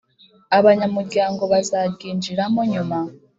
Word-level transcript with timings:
Abanyamuryango 0.57 1.41
bazaryinjira 1.51 2.43
mo 2.53 2.61
nyuma 2.71 2.99